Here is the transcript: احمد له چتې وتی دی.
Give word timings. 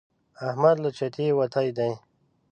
احمد 0.47 0.75
له 0.83 0.89
چتې 0.97 1.25
وتی 1.39 1.67
دی. 1.77 1.91